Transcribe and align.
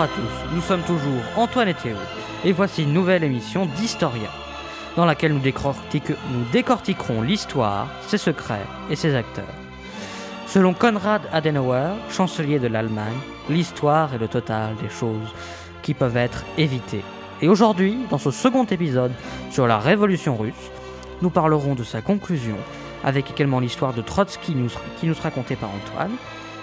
À 0.00 0.08
tous, 0.08 0.54
nous 0.54 0.62
sommes 0.62 0.80
toujours 0.80 1.20
Antoine 1.36 1.68
et 1.68 1.74
Théo, 1.74 1.96
et 2.42 2.52
voici 2.52 2.84
une 2.84 2.94
nouvelle 2.94 3.22
émission 3.22 3.66
d'Historia, 3.66 4.30
dans 4.96 5.04
laquelle 5.04 5.34
nous, 5.34 5.42
décortiquerons 6.52 7.20
l'histoire, 7.20 7.86
ses 8.06 8.16
secrets 8.16 8.64
et 8.88 8.96
ses 8.96 9.14
acteurs. 9.14 9.44
Selon 10.46 10.72
Konrad 10.72 11.20
Adenauer, 11.34 11.90
chancelier 12.08 12.58
de 12.58 12.68
l'Allemagne, 12.68 13.18
l'histoire 13.50 14.14
est 14.14 14.18
le 14.18 14.28
total 14.28 14.74
des 14.76 14.88
choses 14.88 15.34
qui 15.82 15.92
peuvent 15.92 16.16
être 16.16 16.46
évitées. 16.56 17.04
Et 17.42 17.48
aujourd'hui, 17.48 17.98
dans 18.08 18.16
ce 18.16 18.30
second 18.30 18.64
épisode 18.64 19.12
sur 19.50 19.66
la 19.66 19.78
révolution 19.78 20.34
russe, 20.34 20.70
nous 21.20 21.28
parlerons 21.28 21.74
de 21.74 21.84
sa 21.84 22.00
conclusion, 22.00 22.56
avec 23.04 23.30
également 23.30 23.60
l'histoire 23.60 23.92
de 23.92 24.00
Trotsky 24.00 24.56
qui 24.98 25.06
nous 25.06 25.14
sera 25.14 25.30
contée 25.30 25.56
par 25.56 25.68
Antoine, 25.68 26.16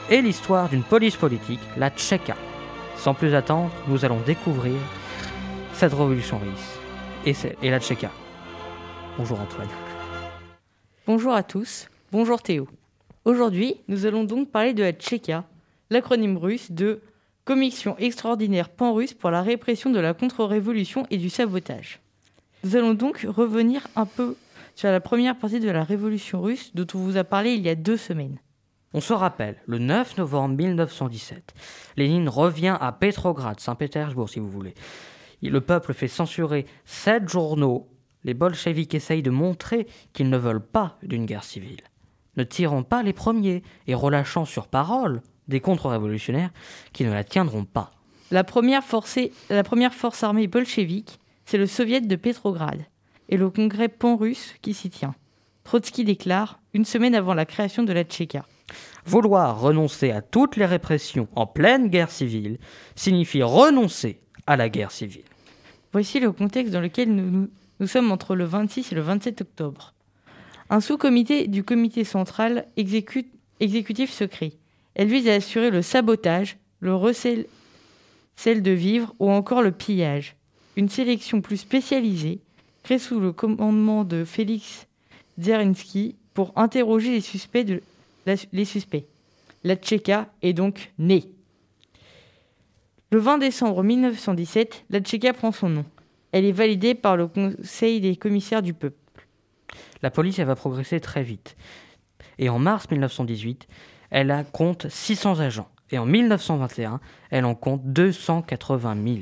et 0.10 0.24
l'histoire 0.24 0.70
d'une 0.70 0.82
police 0.82 1.18
politique, 1.18 1.62
la 1.78 1.92
Tchéka. 1.92 2.34
Sans 2.98 3.14
plus 3.14 3.34
attendre, 3.36 3.72
nous 3.88 4.04
allons 4.06 4.20
découvrir 4.22 4.76
cette 5.74 5.94
révolution 5.94 6.40
russe 6.40 6.80
et, 7.62 7.70
la 7.70 7.80
Tchéka. 7.80 8.12
Bonjour 9.18 9.40
Antoine. 9.40 9.68
Bonjour 11.06 11.34
à 11.34 11.44
tous, 11.44 11.88
bonjour 12.12 12.42
Théo. 12.42 12.68
Aujourd'hui, 13.24 13.76
nous 13.88 14.06
allons 14.06 14.24
donc 14.24 14.50
parler 14.50 14.74
de 14.74 14.84
la 14.84 14.94
Tchéka, 14.94 15.46
l'acronyme 15.90 16.38
russe 16.38 16.72
de 16.72 17.02
Commission 17.46 17.96
extraordinaire 17.98 18.68
pan-russe 18.68 19.14
pour 19.14 19.32
la 19.32 19.42
répression 19.42 19.90
de 19.90 20.00
la 20.00 20.14
contre-révolution 20.14 21.08
et 21.10 21.18
du 21.18 21.30
sabotage. 21.30 22.02
Nous 22.64 22.76
allons 22.76 22.94
donc 22.94 23.26
revenir 23.26 23.88
un 23.96 24.06
peu 24.06 24.36
sur 24.76 24.92
la 24.92 25.00
première 25.00 25.38
partie 25.38 25.62
de 25.62 25.70
la 25.70 25.84
révolution 25.84 26.42
russe 26.42 26.72
dont 26.76 26.88
on 26.94 26.98
vous 26.98 27.16
a 27.16 27.24
parlé 27.24 27.54
il 27.54 27.62
y 27.62 27.70
a 27.70 27.76
deux 27.76 27.96
semaines. 27.96 28.38
On 28.94 29.02
se 29.02 29.14
rappelle, 29.14 29.58
le 29.66 29.80
9 29.80 30.18
novembre 30.18 30.56
1917, 30.56 31.54
Lénine 31.98 32.30
revient 32.30 32.78
à 32.80 32.92
Petrograd, 32.94 33.60
Saint-Pétersbourg 33.60 34.30
si 34.30 34.40
vous 34.40 34.50
voulez. 34.50 34.74
Le 35.42 35.62
peuple 35.62 35.94
fait 35.94 36.08
censurer 36.08 36.66
sept 36.86 37.28
journaux. 37.28 37.90
Les 38.24 38.34
bolcheviks 38.34 38.96
essayent 38.96 39.22
de 39.22 39.30
montrer 39.30 39.88
qu'ils 40.14 40.30
ne 40.30 40.38
veulent 40.38 40.66
pas 40.66 40.98
d'une 41.04 41.26
guerre 41.26 41.44
civile. 41.44 41.82
Ne 42.38 42.44
tirant 42.44 42.84
pas 42.84 43.04
les 43.04 43.14
premiers 43.14 43.62
et 43.88 43.94
relâchant 43.94 44.46
sur 44.46 44.68
parole 44.68 45.22
des 45.48 45.60
contre-révolutionnaires 45.60 46.52
qui 46.94 47.04
ne 47.04 47.12
la 47.12 47.24
tiendront 47.24 47.66
pas. 47.66 47.92
La 48.32 48.44
première, 48.44 48.84
force 48.84 50.24
armée 50.24 50.48
bolchevique, 50.48 51.20
c'est 51.46 51.58
le 51.58 51.68
soviet 51.68 52.02
de 52.02 52.16
Petrograd 52.16 52.86
et 53.30 53.38
le 53.38 53.50
congrès 53.50 53.90
pan-russe 53.90 54.56
qui 54.62 54.74
s'y 54.74 54.90
tient. 54.90 55.16
Trotsky 55.64 56.04
déclare, 56.04 56.60
une 56.74 56.86
semaine 56.86 57.16
avant 57.16 57.34
la 57.34 57.46
création 57.46 57.84
de 57.84 57.94
la 57.94 58.04
Tchéka. 58.04 58.46
Vouloir 59.06 59.62
renoncer 59.62 60.12
à 60.12 60.22
toutes 60.22 60.58
les 60.58 60.66
répressions 60.66 61.28
en 61.36 61.46
pleine 61.46 61.88
guerre 61.88 62.12
civile 62.12 62.58
signifie 62.96 63.42
renoncer 63.42 64.20
à 64.46 64.58
la 64.58 64.70
guerre 64.70 64.92
civile. 64.92 65.24
Voici 65.94 66.20
le 66.20 66.32
contexte 66.32 66.74
dans 66.74 66.82
lequel 66.82 67.16
nous, 67.16 67.88
sommes 67.88 68.12
entre 68.12 68.36
le 68.36 68.44
26 68.44 68.92
et 68.92 68.96
le 68.96 69.02
27 69.02 69.42
octobre. 69.42 69.94
Un 70.70 70.82
sous-comité 70.82 71.48
du 71.48 71.64
comité 71.64 72.04
central 72.04 72.68
exécutif 72.76 74.12
secret. 74.12 74.54
Elle 74.96 75.08
vise 75.08 75.30
à 75.30 75.36
assurer 75.36 75.70
le 75.70 75.82
sabotage, 75.82 76.58
le 76.82 76.94
recel 76.94 77.46
de 78.46 78.72
vivres 78.72 79.14
ou 79.20 79.30
encore 79.30 79.62
le 79.62 79.72
pillage. 79.72 80.36
Une 80.76 80.90
sélection 80.90 81.42
plus 81.42 81.58
spécialisée, 81.58 82.40
créée 82.84 83.00
sous 83.00 83.20
le 83.20 83.32
commandement 83.32 84.04
de 84.04 84.26
Félix 84.26 84.88
Zerinsky 85.40 86.16
pour 86.34 86.52
interroger 86.56 87.12
les 87.12 87.22
suspects 87.22 87.66
de, 87.66 87.82
les 88.52 88.66
suspects. 88.66 89.08
La 89.64 89.76
Tchéka 89.76 90.28
est 90.42 90.54
donc 90.54 90.94
née. 90.98 91.32
Le 93.12 93.20
20 93.20 93.38
décembre 93.38 93.84
1917, 93.84 94.86
la 94.90 95.00
Tchéka 95.00 95.34
prend 95.34 95.52
son 95.52 95.70
nom. 95.70 95.86
Elle 96.32 96.46
est 96.46 96.52
validée 96.52 96.94
par 96.94 97.16
le 97.16 97.28
Conseil 97.28 98.02
des 98.02 98.16
commissaires 98.16 98.62
du 98.62 98.74
peuple. 98.74 98.98
La 100.02 100.12
police 100.12 100.40
va 100.40 100.56
progresser 100.56 101.00
très 101.00 101.24
vite. 101.24 101.56
Et 102.38 102.50
en 102.50 102.60
mars 102.60 102.90
1918, 102.92 103.68
elle 104.10 104.32
a 104.32 104.44
compte 104.44 104.88
600 104.90 105.40
agents. 105.40 105.70
Et 105.90 105.98
en 105.98 106.06
1921, 106.06 107.00
elle 107.32 107.46
en 107.46 107.56
compte 107.56 107.82
280 107.86 108.96
000. 109.04 109.18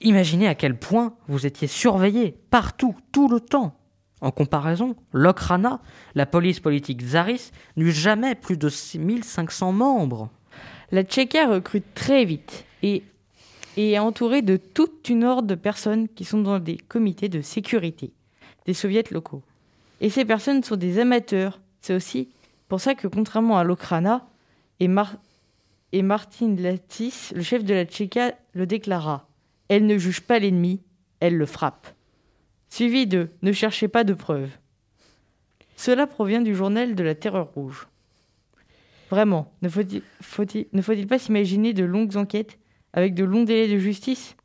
Imaginez 0.00 0.46
à 0.46 0.54
quel 0.54 0.78
point 0.78 1.14
vous 1.28 1.46
étiez 1.46 1.68
surveillé 1.68 2.38
partout, 2.50 2.96
tout 3.12 3.28
le 3.28 3.40
temps. 3.40 3.79
En 4.20 4.30
comparaison, 4.30 4.96
l'Okhrana, 5.12 5.80
la 6.14 6.26
police 6.26 6.60
politique 6.60 7.02
tsariste, 7.02 7.54
n'eut 7.76 7.92
jamais 7.92 8.34
plus 8.34 8.56
de 8.56 8.68
6500 8.68 9.72
membres. 9.72 10.28
La 10.92 11.04
Tchéka 11.04 11.46
recrute 11.48 11.94
très 11.94 12.24
vite 12.24 12.64
et, 12.82 13.02
est 13.76 13.98
entourée 13.98 14.42
de 14.42 14.56
toute 14.56 15.08
une 15.08 15.24
horde 15.24 15.46
de 15.46 15.54
personnes 15.54 16.08
qui 16.08 16.24
sont 16.24 16.42
dans 16.42 16.58
des 16.58 16.76
comités 16.76 17.28
de 17.28 17.40
sécurité 17.40 18.12
des 18.66 18.74
soviets 18.74 19.04
locaux. 19.10 19.42
Et 20.02 20.10
ces 20.10 20.24
personnes 20.24 20.62
sont 20.62 20.76
des 20.76 20.98
amateurs. 20.98 21.60
C'est 21.80 21.94
aussi 21.94 22.28
pour 22.68 22.80
ça 22.80 22.94
que, 22.94 23.08
contrairement 23.08 23.58
à 23.58 23.64
l'Okhrana, 23.64 24.26
et, 24.80 24.88
et 25.92 26.02
Martin 26.02 26.56
Latis, 26.56 27.32
le 27.34 27.42
chef 27.42 27.64
de 27.64 27.72
la 27.72 27.84
Tchéka, 27.84 28.34
le 28.52 28.66
déclara 28.66 29.28
Elle 29.68 29.86
ne 29.86 29.96
juge 29.96 30.20
pas 30.20 30.38
l'ennemi, 30.38 30.82
elle 31.20 31.36
le 31.36 31.46
frappe 31.46 31.88
suivi 32.70 33.06
de 33.06 33.28
Ne 33.42 33.52
cherchez 33.52 33.88
pas 33.88 34.04
de 34.04 34.14
preuves. 34.14 34.50
Cela 35.76 36.06
provient 36.06 36.40
du 36.40 36.54
journal 36.54 36.94
de 36.94 37.02
la 37.02 37.14
Terreur 37.14 37.48
rouge. 37.54 37.88
Vraiment, 39.10 39.52
ne 39.62 39.68
faut-il 39.68 41.06
pas 41.06 41.18
s'imaginer 41.18 41.72
de 41.72 41.84
longues 41.84 42.16
enquêtes 42.16 42.58
avec 42.92 43.14
de 43.14 43.24
longs 43.24 43.44
délais 43.44 43.72
de 43.72 43.78
justice? 43.78 44.36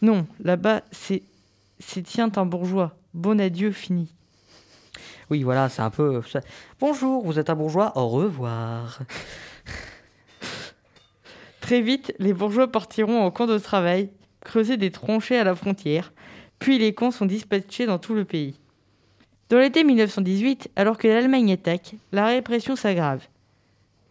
Non, 0.00 0.26
là-bas, 0.42 0.82
c'est 0.92 1.22
tient 2.04 2.30
un 2.36 2.46
bourgeois. 2.46 2.96
Bon 3.14 3.40
adieu, 3.40 3.72
fini. 3.72 4.14
Oui, 5.28 5.42
voilà, 5.42 5.68
c'est 5.68 5.82
un 5.82 5.90
peu. 5.90 6.22
Bonjour, 6.78 7.24
vous 7.26 7.38
êtes 7.38 7.50
un 7.50 7.56
bourgeois, 7.56 7.92
au 7.96 8.08
revoir. 8.08 9.00
Très 11.60 11.80
vite, 11.80 12.14
les 12.20 12.32
bourgeois 12.32 12.70
partiront 12.70 13.24
en 13.24 13.32
camp 13.32 13.46
de 13.46 13.58
travail, 13.58 14.10
creuser 14.40 14.76
des 14.76 14.92
tranchées 14.92 15.36
à 15.36 15.42
la 15.42 15.56
frontière, 15.56 16.12
puis 16.58 16.78
les 16.78 16.94
camps 16.94 17.10
sont 17.10 17.26
dispatchés 17.26 17.86
dans 17.86 17.98
tout 17.98 18.14
le 18.14 18.24
pays. 18.24 18.58
Dans 19.48 19.58
l'été 19.58 19.84
1918, 19.84 20.70
alors 20.74 20.98
que 20.98 21.06
l'Allemagne 21.06 21.52
attaque, 21.52 21.94
la 22.12 22.26
répression 22.26 22.74
s'aggrave. 22.74 23.26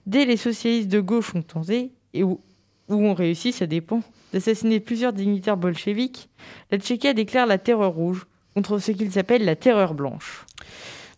Dès 0.06 0.26
les 0.26 0.38
socialistes 0.38 0.90
de 0.90 1.02
gauche 1.02 1.36
ont 1.36 1.42
tenté, 1.42 1.92
et 2.14 2.24
où, 2.24 2.40
ont 2.88 3.14
réussi, 3.14 3.52
ça 3.52 3.66
dépend, 3.66 4.02
d'assassiner 4.32 4.80
plusieurs 4.80 5.12
dignitaires 5.12 5.58
bolcheviques, 5.58 6.30
la 6.72 6.78
Tchéquie 6.78 7.14
déclare 7.14 7.48
la 7.48 7.58
terreur 7.58 7.94
rouge 7.94 8.28
contre 8.54 8.80
ce 8.80 8.92
qu'ils 8.92 9.20
appellent 9.20 9.44
la 9.44 9.56
terreur 9.56 9.94
blanche. 9.94 10.46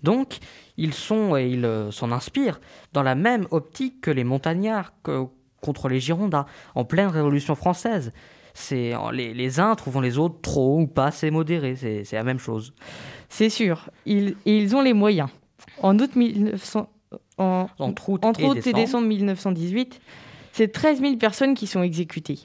Donc, 0.01 0.39
ils 0.77 0.93
sont 0.93 1.35
et 1.35 1.49
ils 1.49 1.65
euh, 1.65 1.91
s'en 1.91 2.11
inspirent 2.11 2.59
dans 2.93 3.03
la 3.03 3.15
même 3.15 3.47
optique 3.51 4.01
que 4.01 4.11
les 4.11 4.23
montagnards 4.23 4.93
contre 5.61 5.89
les 5.89 5.99
Girondins 5.99 6.45
en 6.75 6.85
pleine 6.85 7.09
Révolution 7.09 7.55
française 7.55 8.13
c'est 8.57 8.93
les, 9.13 9.35
les, 9.35 9.59
uns 9.59 9.75
trouvant 9.75 10.01
les 10.01 10.17
autres 10.17 10.41
trop 10.41 10.79
ou 10.79 10.87
pas 10.87 11.05
assez 11.05 11.29
modérés, 11.29 11.75
c'est 11.75 12.11
la 12.13 12.23
même 12.23 12.39
chose. 12.39 12.73
C'est 13.29 13.49
sûr, 13.49 13.89
ils, 14.07 14.35
ils 14.45 14.75
ont 14.75 14.81
les 14.81 14.93
moyens. 14.93 15.29
En 15.83 15.97
août, 15.99 16.15
1900, 16.15 16.89
en, 17.37 17.67
entre 17.77 18.09
août, 18.09 18.23
et, 18.65 18.73
décembre. 18.73 19.07
1918, 19.07 20.01
c'est 20.53 20.69
13 20.69 21.01
000 21.01 21.17
personnes 21.17 21.53
qui 21.53 21.67
sont 21.67 21.83
exécutées. 21.83 22.39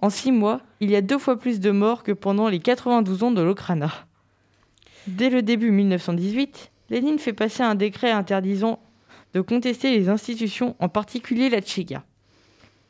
En 0.00 0.10
six 0.10 0.32
mois, 0.32 0.62
il 0.80 0.90
y 0.90 0.96
a 0.96 1.00
deux 1.00 1.18
fois 1.18 1.38
plus 1.38 1.60
de 1.60 1.70
morts 1.70 2.02
que 2.02 2.12
pendant 2.12 2.48
les 2.48 2.58
92 2.58 3.22
ans 3.22 3.30
de 3.30 3.40
l'Okrana. 3.40 3.92
Dès 5.06 5.30
le 5.30 5.42
début 5.42 5.70
1918, 5.70 6.72
Lénine 6.90 7.20
fait 7.20 7.32
passer 7.32 7.62
un 7.62 7.76
décret 7.76 8.10
interdisant 8.10 8.80
de 9.32 9.40
contester 9.40 9.96
les 9.96 10.08
institutions, 10.08 10.74
en 10.80 10.88
particulier 10.88 11.50
la 11.50 11.60
Tchéka. 11.60 12.02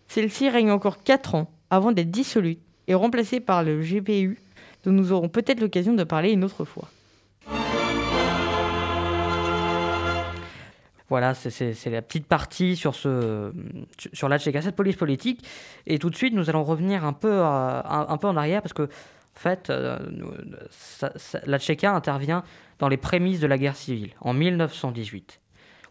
Celle-ci 0.08 0.48
règne 0.48 0.70
encore 0.70 1.02
quatre 1.02 1.34
ans 1.34 1.50
avant 1.70 1.92
d'être 1.92 2.10
dissolue 2.10 2.58
et 2.88 2.94
remplacée 2.94 3.40
par 3.40 3.62
le 3.62 3.80
GPU, 3.80 4.38
dont 4.84 4.92
nous 4.92 5.12
aurons 5.12 5.28
peut-être 5.28 5.60
l'occasion 5.60 5.94
de 5.94 6.04
parler 6.04 6.32
une 6.32 6.44
autre 6.44 6.64
fois. 6.64 6.88
Voilà, 11.08 11.34
c'est 11.34 11.90
la 11.90 12.02
petite 12.02 12.26
partie 12.26 12.76
sur, 12.76 12.94
la 13.02 14.38
Tchéka, 14.38 14.62
cette 14.62 14.76
police 14.76 14.94
politique. 14.94 15.44
Et 15.88 15.98
tout 15.98 16.08
de 16.08 16.14
suite, 16.14 16.32
nous 16.34 16.48
allons 16.48 16.62
revenir 16.62 17.04
un 17.04 17.12
peu, 17.12 17.30
peu 17.30 18.28
en 18.28 18.36
arrière 18.36 18.62
parce 18.62 18.72
que, 18.72 18.84
en 18.84 18.88
fait, 19.34 19.70
euh, 19.70 19.98
la 21.46 21.58
Tchéka 21.58 21.92
intervient 21.92 22.44
dans 22.78 22.88
les 22.88 22.96
prémices 22.96 23.40
de 23.40 23.48
la 23.48 23.58
guerre 23.58 23.74
civile 23.74 24.12
en 24.20 24.32
1918, 24.32 25.40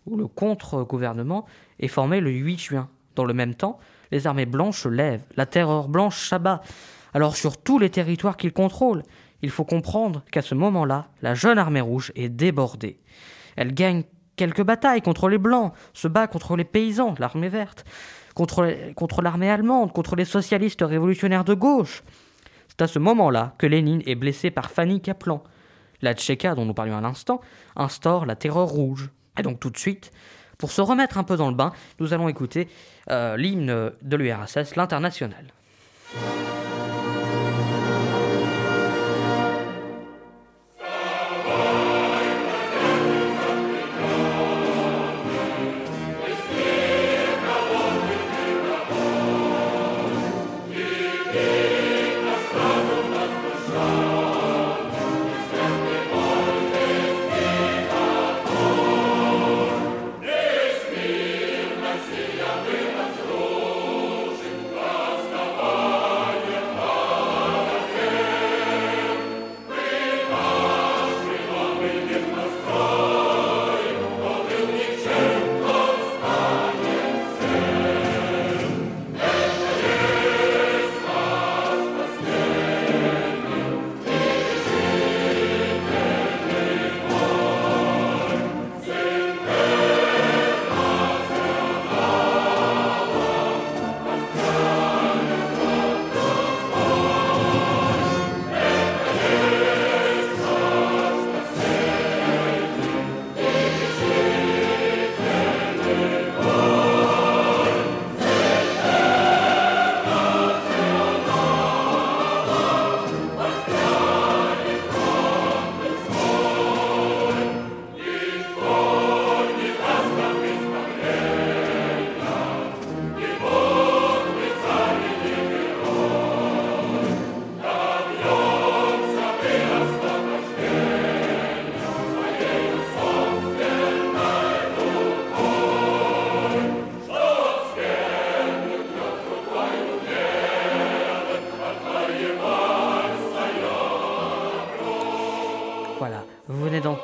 où 0.06 0.16
le 0.16 0.28
contre-gouvernement 0.28 1.46
est 1.80 1.90
formé 1.90 2.22
le 2.22 2.32
8 2.32 2.58
juin. 2.58 2.90
Dans 3.16 3.26
le 3.26 3.34
même 3.34 3.56
temps, 3.56 3.78
les 4.12 4.28
armées 4.28 4.46
blanches 4.46 4.86
lèvent, 4.86 5.26
la 5.36 5.46
terreur 5.46 5.88
blanche 5.88 6.28
s'abat. 6.28 6.62
Alors 7.14 7.36
sur 7.36 7.58
tous 7.58 7.80
les 7.80 7.90
territoires 7.90 8.38
qu'ils 8.38 8.54
contrôlent, 8.54 9.04
il 9.42 9.50
faut 9.50 9.66
comprendre 9.66 10.24
qu'à 10.32 10.42
ce 10.42 10.56
moment-là, 10.56 11.08
la 11.22 11.34
jeune 11.34 11.58
armée 11.58 11.82
rouge 11.82 12.12
est 12.16 12.30
débordée. 12.30 13.00
Elle 13.56 13.74
gagne 13.74 14.04
quelques 14.36 14.64
batailles 14.64 15.02
contre 15.02 15.30
les 15.30 15.38
blancs, 15.38 15.74
se 15.94 16.08
bat 16.08 16.28
contre 16.28 16.56
les 16.56 16.64
paysans, 16.64 17.16
l'armée 17.20 17.50
verte, 17.50 17.86
contre 18.36 19.22
l'armée 19.22 19.50
allemande, 19.50 19.92
contre 19.92 20.16
les 20.16 20.26
socialistes 20.26 20.82
révolutionnaires 20.82 21.44
de 21.44 21.54
gauche. 21.54 22.04
C'est 22.68 22.82
à 22.82 22.88
ce 22.88 23.00
moment-là 23.00 23.54
que 23.58 23.68
Lénine 23.68 24.02
est 24.06 24.16
blessé 24.16 24.52
par 24.52 24.72
Fanny 24.72 25.02
Kaplan. 25.02 25.44
La 26.02 26.14
Tchéka, 26.14 26.56
dont 26.56 26.66
nous 26.66 26.74
parlions 26.74 26.98
à 26.98 27.02
l'instant, 27.02 27.42
instaure 27.76 28.26
la 28.26 28.38
terreur 28.38 28.68
rouge. 28.68 29.10
Et 29.38 29.42
donc 29.42 29.60
tout 29.60 29.70
de 29.70 29.78
suite, 29.78 30.12
pour 30.60 30.72
se 30.72 30.82
remettre 30.82 31.18
un 31.18 31.24
peu 31.24 31.38
dans 31.38 31.50
le 31.50 31.56
bain, 31.56 31.74
nous 32.00 32.14
allons 32.14 32.30
écouter 32.30 32.68
euh, 33.10 33.36
l'hymne 33.38 33.92
de 34.02 34.16
l'URSS, 34.16 34.76
l'international. 34.76 35.46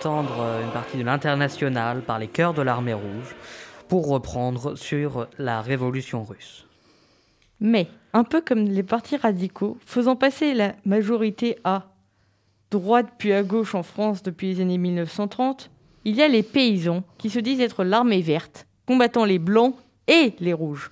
Euh, 0.05 0.63
une 0.63 0.71
partie 0.71 0.97
de 0.97 1.03
l'international 1.03 2.01
par 2.01 2.19
les 2.19 2.27
chœurs 2.27 2.53
de 2.53 2.61
l'armée 2.61 2.93
rouge 2.93 3.35
pour 3.87 4.07
reprendre 4.07 4.75
sur 4.75 5.27
la 5.39 5.61
révolution 5.61 6.23
russe. 6.23 6.67
Mais, 7.59 7.87
un 8.13 8.23
peu 8.23 8.41
comme 8.41 8.65
les 8.65 8.83
partis 8.83 9.17
radicaux, 9.17 9.77
faisant 9.83 10.15
passer 10.15 10.53
la 10.53 10.75
majorité 10.85 11.57
à 11.63 11.87
droite 12.69 13.07
puis 13.17 13.33
à 13.33 13.41
gauche 13.41 13.73
en 13.73 13.81
France 13.81 14.21
depuis 14.21 14.53
les 14.53 14.61
années 14.61 14.77
1930, 14.77 15.71
il 16.03 16.15
y 16.15 16.21
a 16.21 16.27
les 16.27 16.43
paysans 16.43 17.03
qui 17.17 17.31
se 17.31 17.39
disent 17.39 17.61
être 17.61 17.83
l'armée 17.83 18.21
verte, 18.21 18.67
combattant 18.85 19.25
les 19.25 19.39
blancs 19.39 19.75
et 20.07 20.35
les 20.39 20.53
rouges. 20.53 20.91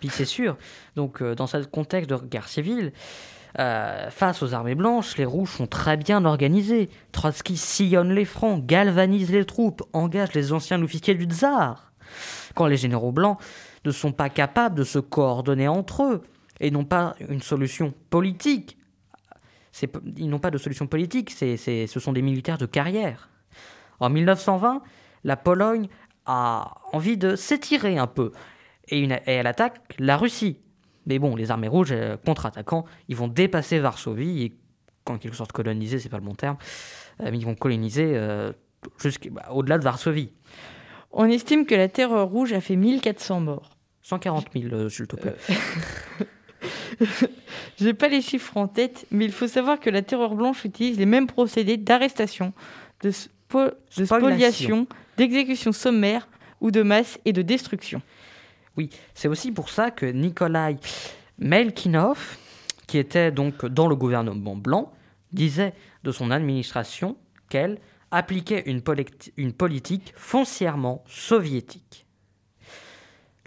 Puis 0.00 0.08
c'est 0.08 0.24
sûr, 0.24 0.56
donc 0.96 1.22
euh, 1.22 1.36
dans 1.36 1.46
ce 1.46 1.58
contexte 1.58 2.10
de 2.10 2.16
guerre 2.16 2.48
civile, 2.48 2.92
euh, 3.58 4.10
face 4.10 4.42
aux 4.42 4.54
armées 4.54 4.74
blanches, 4.74 5.16
les 5.16 5.24
rouges 5.24 5.50
sont 5.50 5.66
très 5.66 5.96
bien 5.96 6.24
organisés. 6.24 6.88
Trotsky 7.12 7.56
sillonne 7.56 8.12
les 8.12 8.24
fronts, 8.24 8.58
galvanise 8.58 9.30
les 9.30 9.44
troupes, 9.44 9.82
engage 9.92 10.34
les 10.34 10.52
anciens 10.52 10.82
officiers 10.82 11.14
du 11.14 11.24
tsar. 11.24 11.92
Quand 12.54 12.66
les 12.66 12.76
généraux 12.76 13.12
blancs 13.12 13.38
ne 13.84 13.90
sont 13.90 14.12
pas 14.12 14.28
capables 14.28 14.76
de 14.76 14.84
se 14.84 14.98
coordonner 14.98 15.68
entre 15.68 16.02
eux 16.04 16.22
et 16.60 16.70
n'ont 16.70 16.84
pas 16.84 17.14
une 17.28 17.42
solution 17.42 17.94
politique, 18.10 18.76
ils 20.16 20.28
n'ont 20.28 20.38
pas 20.38 20.50
de 20.50 20.58
solution 20.58 20.86
politique, 20.86 21.30
ce 21.30 22.00
sont 22.00 22.12
des 22.12 22.22
militaires 22.22 22.58
de 22.58 22.66
carrière. 22.66 23.30
En 24.00 24.10
1920, 24.10 24.82
la 25.24 25.36
Pologne 25.36 25.88
a 26.26 26.74
envie 26.92 27.16
de 27.16 27.36
s'étirer 27.36 27.98
un 27.98 28.06
peu 28.06 28.32
et 28.88 29.08
elle 29.26 29.46
attaque 29.46 29.80
la 29.98 30.16
Russie. 30.16 30.58
Mais 31.10 31.18
bon, 31.18 31.34
les 31.34 31.50
armées 31.50 31.66
rouges, 31.66 31.90
euh, 31.90 32.16
contre-attaquant, 32.24 32.84
ils 33.08 33.16
vont 33.16 33.26
dépasser 33.26 33.80
Varsovie 33.80 34.44
et, 34.44 34.52
en 35.06 35.18
quelque 35.18 35.34
sorte, 35.34 35.50
coloniser, 35.50 35.98
c'est 35.98 36.08
pas 36.08 36.18
le 36.18 36.22
bon 36.22 36.36
terme, 36.36 36.56
euh, 37.20 37.30
mais 37.32 37.36
ils 37.36 37.44
vont 37.44 37.56
coloniser 37.56 38.12
euh, 38.14 38.52
bah, 39.32 39.48
de 39.50 39.82
Varsovie. 39.82 40.30
On 41.10 41.24
estime 41.24 41.66
que 41.66 41.74
la 41.74 41.88
Terreur 41.88 42.28
rouge 42.28 42.52
a 42.52 42.60
fait 42.60 42.76
1400 42.76 43.40
morts. 43.40 43.76
140 44.02 44.50
000, 44.54 44.88
s'il 44.88 45.08
te 45.08 45.16
plaît. 45.16 45.34
J'ai 47.80 47.92
pas 47.92 48.06
les 48.06 48.22
chiffres 48.22 48.56
en 48.56 48.68
tête, 48.68 49.04
mais 49.10 49.24
il 49.24 49.32
faut 49.32 49.48
savoir 49.48 49.80
que 49.80 49.90
la 49.90 50.02
Terreur 50.02 50.36
blanche 50.36 50.64
utilise 50.64 50.96
les 50.96 51.06
mêmes 51.06 51.26
procédés 51.26 51.76
d'arrestation, 51.76 52.52
de, 53.02 53.08
de 53.08 54.04
spoliation, 54.04 54.86
d'exécution 55.16 55.72
sommaire 55.72 56.28
ou 56.60 56.70
de 56.70 56.82
masse 56.82 57.18
et 57.24 57.32
de 57.32 57.42
destruction. 57.42 58.00
Oui, 58.76 58.90
c'est 59.14 59.28
aussi 59.28 59.52
pour 59.52 59.68
ça 59.68 59.90
que 59.90 60.06
Nikolai 60.06 60.76
Melkinov, 61.38 62.38
qui 62.86 62.98
était 62.98 63.32
donc 63.32 63.66
dans 63.66 63.86
le 63.86 63.96
gouvernement 63.96 64.56
blanc, 64.56 64.92
disait 65.32 65.74
de 66.04 66.12
son 66.12 66.30
administration 66.30 67.16
qu'elle 67.48 67.78
appliquait 68.10 68.64
une, 68.66 68.82
politique 69.52 70.12
foncièrement 70.16 71.04
soviétique. 71.06 72.06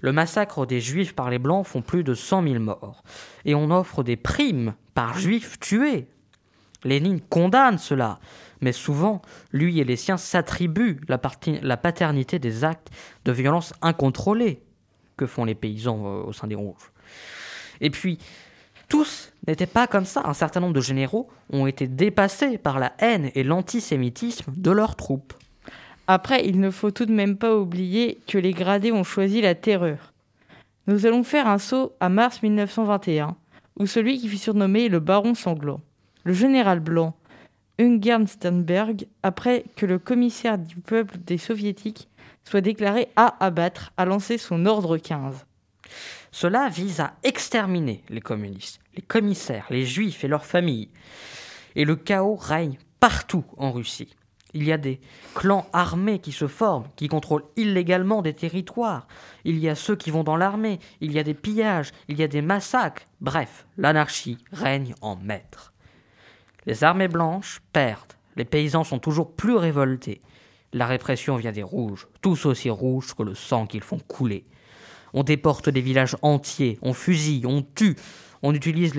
Le 0.01 0.11
massacre 0.11 0.65
des 0.65 0.81
juifs 0.81 1.15
par 1.15 1.29
les 1.29 1.39
blancs 1.39 1.65
font 1.65 1.81
plus 1.81 2.03
de 2.03 2.13
100 2.13 2.43
000 2.43 2.59
morts, 2.59 3.03
et 3.45 3.55
on 3.55 3.71
offre 3.71 4.03
des 4.03 4.17
primes 4.17 4.73
par 4.93 5.17
juifs 5.17 5.59
tués. 5.59 6.07
Lénine 6.83 7.21
condamne 7.21 7.77
cela, 7.77 8.19
mais 8.59 8.73
souvent, 8.73 9.21
lui 9.51 9.79
et 9.79 9.85
les 9.85 9.95
siens 9.95 10.17
s'attribuent 10.17 10.99
la, 11.07 11.19
la 11.61 11.77
paternité 11.77 12.39
des 12.39 12.63
actes 12.63 12.89
de 13.23 13.31
violence 13.31 13.73
incontrôlée 13.81 14.61
que 15.17 15.25
font 15.25 15.45
les 15.45 15.55
paysans 15.55 16.05
euh, 16.05 16.23
au 16.23 16.33
sein 16.33 16.47
des 16.47 16.55
Rouges. 16.55 16.91
Et 17.81 17.89
puis, 17.89 18.17
tous 18.89 19.31
n'étaient 19.47 19.65
pas 19.65 19.87
comme 19.87 20.05
ça. 20.05 20.21
Un 20.25 20.33
certain 20.33 20.59
nombre 20.59 20.73
de 20.73 20.81
généraux 20.81 21.29
ont 21.51 21.67
été 21.67 21.87
dépassés 21.87 22.57
par 22.57 22.79
la 22.79 22.93
haine 22.99 23.31
et 23.35 23.43
l'antisémitisme 23.43 24.53
de 24.55 24.71
leurs 24.71 24.95
troupes. 24.95 25.33
Après, 26.07 26.45
il 26.45 26.59
ne 26.59 26.69
faut 26.69 26.91
tout 26.91 27.05
de 27.05 27.13
même 27.13 27.37
pas 27.37 27.55
oublier 27.55 28.19
que 28.27 28.37
les 28.37 28.51
gradés 28.51 28.91
ont 28.91 29.03
choisi 29.03 29.41
la 29.41 29.55
terreur. 29.55 30.13
Nous 30.87 31.05
allons 31.05 31.23
faire 31.23 31.47
un 31.47 31.59
saut 31.59 31.93
à 32.01 32.09
mars 32.09 32.43
1921, 32.43 33.37
où 33.79 33.85
celui 33.85 34.19
qui 34.19 34.27
fut 34.27 34.37
surnommé 34.37 34.89
le 34.89 34.99
baron 34.99 35.33
sanglant, 35.33 35.79
le 36.25 36.33
général 36.33 36.81
blanc, 36.81 37.15
Ungern 37.79 38.27
Sternberg, 38.27 39.07
après 39.23 39.63
que 39.75 39.85
le 39.85 39.97
commissaire 39.97 40.57
du 40.57 40.75
peuple 40.75 41.17
des 41.25 41.37
soviétiques 41.37 42.09
soit 42.43 42.61
déclaré 42.61 43.09
à 43.15 43.43
abattre, 43.43 43.91
a 43.97 44.05
lancé 44.05 44.37
son 44.37 44.65
ordre 44.65 44.97
15. 44.97 45.45
Cela 46.31 46.69
vise 46.69 46.99
à 46.99 47.13
exterminer 47.23 48.03
les 48.09 48.21
communistes, 48.21 48.79
les 48.95 49.01
commissaires, 49.01 49.67
les 49.69 49.85
juifs 49.85 50.23
et 50.23 50.27
leurs 50.27 50.45
familles. 50.45 50.89
Et 51.75 51.85
le 51.85 51.95
chaos 51.95 52.35
règne 52.35 52.77
partout 52.99 53.45
en 53.57 53.71
Russie. 53.71 54.15
Il 54.55 54.63
y 54.63 54.71
a 54.71 54.77
des 54.77 54.99
clans 55.33 55.67
armés 55.73 56.19
qui 56.19 56.31
se 56.31 56.47
forment, 56.47 56.87
qui 56.95 57.07
contrôlent 57.07 57.45
illégalement 57.55 58.21
des 58.21 58.33
territoires. 58.33 59.07
Il 59.45 59.57
y 59.57 59.67
a 59.67 59.75
ceux 59.75 59.95
qui 59.95 60.11
vont 60.11 60.23
dans 60.23 60.37
l'armée, 60.37 60.79
il 61.01 61.11
y 61.11 61.19
a 61.19 61.23
des 61.23 61.33
pillages, 61.33 61.91
il 62.07 62.19
y 62.19 62.23
a 62.23 62.27
des 62.27 62.41
massacres. 62.41 63.03
Bref, 63.19 63.65
l'anarchie 63.77 64.37
règne 64.51 64.93
en 65.01 65.15
maître. 65.15 65.73
Les 66.65 66.83
armées 66.83 67.07
blanches 67.07 67.61
perdent, 67.73 68.13
les 68.35 68.45
paysans 68.45 68.83
sont 68.83 68.99
toujours 68.99 69.33
plus 69.33 69.55
révoltés. 69.55 70.21
La 70.73 70.87
répression 70.87 71.35
vient 71.35 71.51
des 71.51 71.63
rouges, 71.63 72.07
tous 72.21 72.45
aussi 72.45 72.69
rouges 72.69 73.13
que 73.13 73.23
le 73.23 73.35
sang 73.35 73.67
qu'ils 73.67 73.83
font 73.83 73.99
couler. 73.99 74.45
On 75.13 75.23
déporte 75.23 75.69
des 75.69 75.81
villages 75.81 76.17
entiers, 76.23 76.79
on 76.81 76.93
fusille, 76.93 77.45
on 77.45 77.61
tue, 77.61 77.95
on 78.41 78.55
utilise 78.55 78.93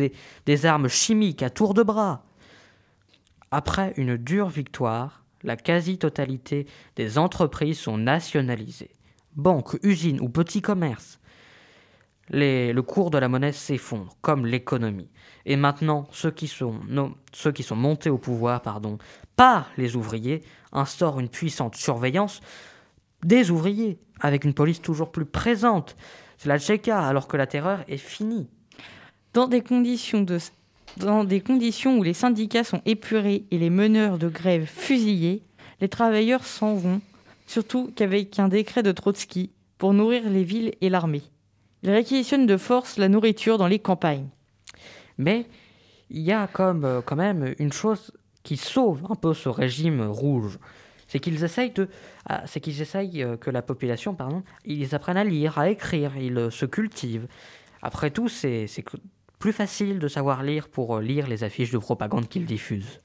des 0.46 0.66
armes 0.66 0.88
chimiques 0.88 1.42
à 1.42 1.50
tour 1.50 1.74
de 1.74 1.82
bras. 1.82 2.24
Après 3.50 3.92
une 3.96 4.16
dure 4.16 4.48
victoire, 4.48 5.24
la 5.42 5.56
quasi-totalité 5.56 6.66
des 6.96 7.18
entreprises 7.18 7.78
sont 7.78 7.98
nationalisées. 7.98 8.90
Banques, 9.36 9.76
usines 9.82 10.20
ou 10.20 10.28
petits 10.28 10.62
commerces. 10.62 11.18
le 12.30 12.80
cours 12.80 13.10
de 13.10 13.18
la 13.18 13.28
monnaie 13.28 13.52
s'effondre, 13.52 14.16
comme 14.22 14.46
l'économie. 14.46 15.10
Et 15.44 15.56
maintenant, 15.56 16.06
ceux 16.10 16.30
qui, 16.30 16.48
sont, 16.48 16.80
ceux 17.32 17.52
qui 17.52 17.62
sont 17.62 17.76
montés 17.76 18.10
au 18.10 18.16
pouvoir 18.16 18.62
pardon, 18.62 18.96
par 19.36 19.70
les 19.76 19.96
ouvriers 19.96 20.42
instaurent 20.72 21.20
une 21.20 21.28
puissante 21.28 21.76
surveillance 21.76 22.40
des 23.24 23.50
ouvriers, 23.50 23.98
avec 24.20 24.44
une 24.44 24.54
police 24.54 24.82
toujours 24.82 25.10
plus 25.10 25.24
présente. 25.24 25.96
C'est 26.36 26.48
la 26.48 26.58
Tchéka, 26.58 27.00
alors 27.00 27.26
que 27.26 27.36
la 27.36 27.46
terreur 27.46 27.84
est 27.88 27.96
finie. 27.96 28.48
Dans 29.32 29.48
des 29.48 29.62
conditions 29.62 30.20
de 30.20 30.38
dans 30.98 31.24
des 31.24 31.40
conditions 31.40 31.98
où 31.98 32.02
les 32.04 32.14
syndicats 32.14 32.62
sont 32.62 32.80
épurés 32.84 33.46
et 33.50 33.58
les 33.58 33.70
meneurs 33.70 34.18
de 34.18 34.28
grève 34.28 34.64
fusillés, 34.64 35.42
les 35.80 35.88
travailleurs 35.88 36.44
s'en 36.44 36.74
vont, 36.74 37.00
surtout 37.46 37.90
qu'avec 37.96 38.38
un 38.38 38.48
décret 38.48 38.84
de 38.84 38.92
Trotsky 38.92 39.50
pour 39.78 39.92
nourrir 39.92 40.28
les 40.28 40.44
villes 40.44 40.74
et 40.80 40.88
l'armée. 40.88 41.22
Ils 41.82 41.90
réquisitionnent 41.90 42.46
de 42.46 42.56
force 42.56 42.96
la 42.96 43.08
nourriture 43.08 43.58
dans 43.58 43.66
les 43.66 43.80
campagnes. 43.80 44.28
Mais 45.18 45.46
il 46.10 46.22
y 46.22 46.32
a 46.32 46.46
comme, 46.46 46.84
euh, 46.84 47.00
quand 47.02 47.16
même 47.16 47.54
une 47.58 47.72
chose 47.72 48.12
qui 48.44 48.56
sauve 48.56 49.02
un 49.10 49.16
peu 49.16 49.34
ce 49.34 49.48
régime 49.48 50.02
rouge. 50.02 50.58
C'est 51.08 51.18
qu'ils 51.18 51.42
essayent, 51.42 51.72
de, 51.72 51.88
ah, 52.28 52.42
c'est 52.46 52.60
qu'ils 52.60 52.80
essayent 52.80 53.22
euh, 53.22 53.36
que 53.36 53.50
la 53.50 53.62
population, 53.62 54.14
pardon, 54.14 54.42
ils 54.64 54.94
apprennent 54.94 55.16
à 55.16 55.24
lire, 55.24 55.58
à 55.58 55.68
écrire, 55.68 56.16
ils 56.16 56.38
euh, 56.38 56.50
se 56.50 56.66
cultivent. 56.66 57.26
Après 57.82 58.10
tout, 58.10 58.28
c'est, 58.28 58.66
c'est 58.66 58.84
plus 59.38 59.52
facile 59.52 59.98
de 59.98 60.08
savoir 60.08 60.42
lire 60.42 60.68
pour 60.68 61.00
lire 61.00 61.26
les 61.26 61.44
affiches 61.44 61.70
de 61.70 61.78
propagande 61.78 62.28
qu'ils 62.28 62.46
diffusent. 62.46 63.00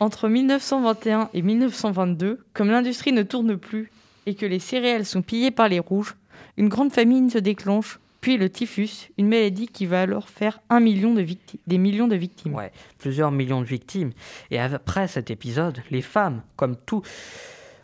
Entre 0.00 0.28
1921 0.28 1.30
et 1.34 1.42
1922, 1.42 2.44
comme 2.54 2.70
l'industrie 2.70 3.12
ne 3.12 3.22
tourne 3.22 3.56
plus 3.56 3.92
et 4.26 4.34
que 4.34 4.46
les 4.46 4.58
céréales 4.58 5.04
sont 5.04 5.22
pillées 5.22 5.50
par 5.50 5.68
les 5.68 5.80
rouges, 5.80 6.16
une 6.56 6.68
grande 6.68 6.92
famine 6.92 7.30
se 7.30 7.38
déclenche 7.38 8.00
puis 8.22 8.38
le 8.38 8.48
typhus, 8.48 9.10
une 9.18 9.28
maladie 9.28 9.66
qui 9.66 9.84
va 9.84 10.02
alors 10.02 10.28
faire 10.28 10.60
un 10.70 10.78
million 10.78 11.12
de 11.12 11.26
des 11.66 11.76
millions 11.76 12.06
de 12.06 12.14
victimes. 12.14 12.54
Ouais, 12.54 12.70
plusieurs 12.98 13.32
millions 13.32 13.60
de 13.60 13.66
victimes. 13.66 14.12
Et 14.52 14.60
après 14.60 15.08
cet 15.08 15.32
épisode, 15.32 15.82
les 15.90 16.02
femmes, 16.02 16.42
comme, 16.54 16.76
tout, 16.76 17.02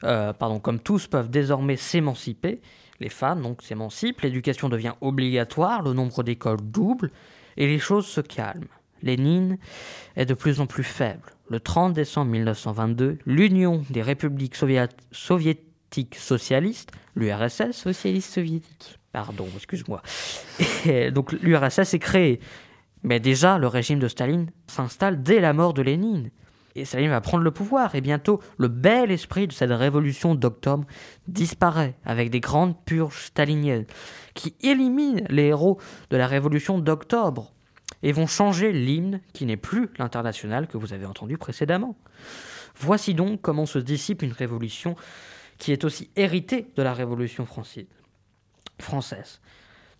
euh, 0.04 0.33
pardon, 0.33 0.61
comme 0.61 0.78
tous, 0.78 1.09
peuvent 1.09 1.28
désormais 1.28 1.75
s'émanciper. 1.75 2.61
Les 3.00 3.09
femmes, 3.09 3.42
donc, 3.42 3.62
s'émancipent, 3.62 4.21
l'éducation 4.21 4.68
devient 4.68 4.95
obligatoire, 5.00 5.83
le 5.83 5.92
nombre 5.92 6.23
d'écoles 6.23 6.61
double, 6.62 7.11
et 7.57 7.66
les 7.66 7.80
choses 7.80 8.07
se 8.07 8.21
calment. 8.21 8.68
Lénine 9.02 9.59
est 10.14 10.26
de 10.26 10.35
plus 10.35 10.61
en 10.61 10.66
plus 10.66 10.85
faible. 10.85 11.33
Le 11.49 11.59
30 11.59 11.95
décembre 11.95 12.30
1922, 12.30 13.18
l'Union 13.26 13.83
des 13.90 14.02
républiques 14.02 14.57
soviétiques 15.11 16.14
socialistes, 16.14 16.92
l'URSS, 17.16 17.73
socialiste 17.73 18.35
soviétique, 18.35 18.98
Pardon, 19.12 19.49
excuse-moi. 19.57 20.03
donc 21.12 21.33
l'URSS 21.33 21.95
est 21.95 21.99
créée. 21.99 22.41
Mais 23.03 23.21
déjà, 23.21 23.59
le 23.59 23.67
régime 23.67 23.99
de 23.99 24.09
Staline 24.09 24.50
s'installe 24.67 25.23
dès 25.23 25.41
la 25.41 25.53
mort 25.53 25.73
de 25.75 25.83
Lénine. 25.83 26.31
Et 26.75 26.85
Staline 26.85 27.11
va 27.11 27.21
prendre 27.21 27.45
le 27.45 27.50
pouvoir. 27.50 27.95
Et 27.95 28.00
bientôt, 28.00 28.41
le 28.57 28.69
bel 28.69 29.11
esprit 29.11 29.47
de 29.47 29.53
cette 29.53 29.71
révolution 29.71 30.35
d'octobre 30.35 30.85
disparaît 31.27 31.95
avec 32.05 32.31
des 32.31 32.41
grandes 32.41 32.77
purges 32.85 33.27
staliniennes 33.27 33.87
qui 34.35 34.55
éliminent 34.61 35.23
les 35.29 35.47
héros 35.47 35.79
de 36.11 36.17
la 36.17 36.27
révolution 36.27 36.79
d'octobre 36.79 37.53
et 38.03 38.12
vont 38.12 38.27
changer 38.27 38.73
l'hymne 38.73 39.21
qui 39.33 39.47
n'est 39.47 39.57
plus 39.57 39.88
l'international 39.99 40.69
que 40.69 40.77
vous 40.77 40.93
avez 40.93 41.07
entendu 41.07 41.37
précédemment. 41.37 41.97
Voici 42.77 43.15
donc 43.15 43.41
comment 43.41 43.67
se 43.67 43.79
dissipe 43.79 44.23
une 44.23 44.33
révolution 44.33 44.95
qui 45.59 45.73
est 45.73 45.83
aussi 45.85 46.11
héritée 46.15 46.71
de 46.77 46.83
la 46.83 46.95
révolution 46.95 47.45
française 47.45 47.87
française. 48.80 49.40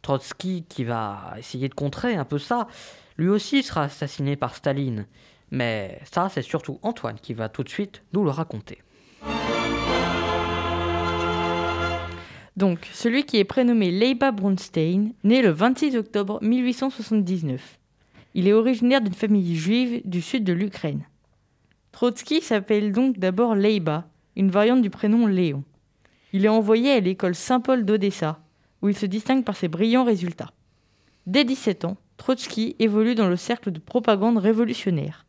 Trotsky, 0.03 0.65
qui 0.69 0.85
va 0.85 1.35
essayer 1.39 1.69
de 1.69 1.75
contrer 1.75 2.15
un 2.15 2.25
peu 2.25 2.39
ça, 2.39 2.69
lui 3.17 3.29
aussi 3.29 3.63
sera 3.63 3.85
assassiné 3.85 4.37
par 4.37 4.55
Staline. 4.55 5.07
Mais 5.51 6.01
ça, 6.11 6.29
c'est 6.29 6.43
surtout 6.43 6.79
Antoine 6.83 7.19
qui 7.21 7.35
va 7.35 7.49
tout 7.49 7.65
de 7.65 7.69
suite 7.69 8.03
nous 8.13 8.25
le 8.25 8.31
raconter. 8.31 8.79
Donc, 12.57 12.89
celui 12.93 13.25
qui 13.25 13.39
est 13.39 13.45
prénommé 13.45 13.91
Leiba 13.91 14.33
Bronstein, 14.33 15.13
né 15.23 15.43
le 15.43 15.51
26 15.51 15.97
octobre 15.97 16.41
1879. 16.43 17.79
Il 18.35 18.49
est 18.49 18.53
originaire 18.53 19.01
d'une 19.01 19.15
famille 19.15 19.57
juive 19.57 20.03
du 20.05 20.21
sud 20.21 20.45
de 20.45 20.53
l'Ukraine. 20.53 21.05
Trotsky 21.93 22.41
s'appelle 22.41 22.93
donc 22.93 23.19
d'abord 23.19 23.55
Leiba, 23.55 24.09
une 24.37 24.51
variante 24.51 24.83
du 24.83 24.91
prénom 24.91 25.27
Léon. 25.27 25.65
Il 26.33 26.45
est 26.45 26.49
envoyé 26.49 26.93
à 26.93 27.01
l'école 27.01 27.35
Saint-Paul 27.35 27.85
d'Odessa, 27.85 28.41
où 28.83 28.89
il 28.89 28.97
se 28.97 29.07
distingue 29.07 29.45
par 29.45 29.57
ses 29.57 29.69
brillants 29.69 30.05
résultats. 30.05 30.53
Dès 31.27 31.45
17 31.45 31.85
ans, 31.85 31.97
Trotsky 32.17 32.77
évolue 32.79 33.15
dans 33.15 33.29
le 33.29 33.37
cercle 33.37 33.71
de 33.71 33.79
propagande 33.79 34.39
révolutionnaire. 34.39 35.27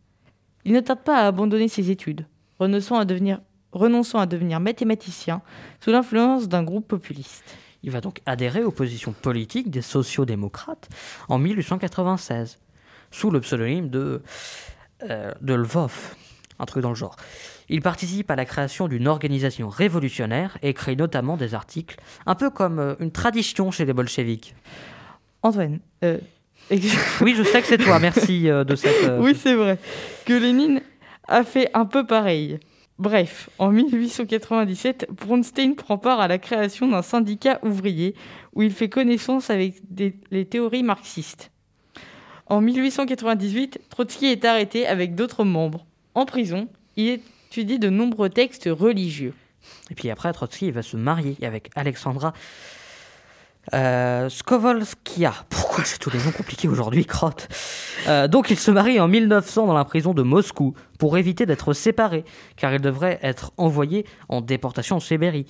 Il 0.66 0.74
ne 0.74 0.80
tarde 0.80 1.04
pas 1.04 1.18
à 1.18 1.28
abandonner 1.28 1.68
ses 1.68 1.92
études, 1.92 2.26
renonçant 2.60 2.98
à 2.98 3.06
devenir, 3.06 4.60
mathématicien 4.60 5.42
sous 5.80 5.92
l'influence 5.92 6.48
d'un 6.48 6.64
groupe 6.64 6.88
populiste. 6.88 7.56
Il 7.84 7.92
va 7.92 8.02
donc 8.02 8.22
adhérer 8.26 8.64
aux 8.64 8.72
positions 8.72 9.14
politiques 9.14 9.70
des 9.70 9.82
sociaux-démocrates 9.82 10.90
en 11.30 11.38
1896, 11.38 12.60
sous 13.12 13.32
le 13.32 13.40
pseudonyme 13.40 13.90
de, 13.90 14.22
euh, 15.04 15.32
de 15.42 15.54
Lvov, 15.54 16.16
un 16.60 16.66
truc 16.66 16.84
dans 16.84 16.90
le 16.90 16.96
genre. 16.96 17.16
Il 17.70 17.82
participe 17.82 18.30
à 18.30 18.36
la 18.36 18.46
création 18.46 18.88
d'une 18.88 19.08
organisation 19.08 19.70
révolutionnaire 19.70 20.58
et 20.62 20.74
crée 20.74 20.96
notamment 20.96 21.38
des 21.38 21.54
articles, 21.54 21.98
un 22.26 22.36
peu 22.36 22.50
comme 22.50 22.80
euh, 22.80 22.96
une 23.00 23.12
tradition 23.12 23.72
chez 23.72 23.86
les 23.86 23.94
bolcheviks. 23.94 24.56
Antoine. 25.42 25.80
Euh, 26.04 26.18
oui, 26.72 27.34
je 27.36 27.44
sais 27.44 27.62
que 27.62 27.68
c'est 27.68 27.78
toi, 27.78 28.00
merci 28.00 28.50
euh, 28.50 28.64
de 28.64 28.76
cette... 28.76 29.12
Oui, 29.20 29.36
c'est 29.36 29.56
vrai. 29.56 29.80
Que 30.26 30.34
Lénine 30.34 30.82
a 31.28 31.44
fait 31.44 31.70
un 31.74 31.86
peu 31.86 32.06
pareil. 32.06 32.60
Bref, 33.00 33.50
en 33.58 33.72
1897, 33.72 35.08
Bronstein 35.10 35.74
prend 35.74 35.98
part 35.98 36.20
à 36.20 36.28
la 36.28 36.38
création 36.38 36.88
d'un 36.88 37.02
syndicat 37.02 37.60
ouvrier 37.64 38.14
où 38.54 38.62
il 38.62 38.72
fait 38.72 38.90
connaissance 38.90 39.50
avec 39.50 39.76
les 40.32 40.46
théories 40.46 40.84
marxistes. 40.84 41.50
En 42.48 42.62
1898, 42.62 43.80
Trotsky 43.90 44.26
est 44.26 44.44
arrêté 44.44 44.88
avec 44.88 45.16
d'autres 45.16 45.44
membres. 45.46 45.86
En 46.20 46.26
prison, 46.26 46.68
il 46.98 47.08
est 47.08 47.22
tu 47.50 47.64
dis 47.64 47.80
de 47.80 47.90
nombreux 47.90 48.30
textes 48.30 48.68
religieux. 48.70 49.34
Et 49.90 49.96
puis 49.96 50.10
après, 50.10 50.34
Trotsky 50.34 50.70
va 50.70 50.82
se 50.82 50.98
marier 50.98 51.38
avec 51.42 51.70
Alexandra 51.76 52.34
euh, 53.74 54.28
Skovolskia. 54.28 55.34
Pourquoi 55.50 55.86
j'ai 55.86 55.98
tous 55.98 56.10
les 56.10 56.20
noms 56.20 56.34
compliqués 56.34 56.68
aujourd'hui, 56.68 57.06
crotte? 57.06 57.48
Euh, 58.10 58.28
Donc 58.28 58.50
il 58.50 58.60
se 58.60 58.70
marie 58.70 59.00
en 59.00 59.08
1900 59.08 59.66
dans 59.68 59.74
la 59.74 59.86
prison 59.86 60.14
de 60.14 60.22
Moscou 60.22 60.74
pour 60.98 61.18
éviter 61.18 61.46
d'être 61.46 61.72
séparés, 61.72 62.26
car 62.58 62.74
il 62.74 62.82
devrait 62.82 63.20
être 63.24 63.54
envoyé 63.56 64.06
en 64.28 64.42
déportation 64.42 64.98
en 64.98 65.00
Sibérie. 65.00 65.46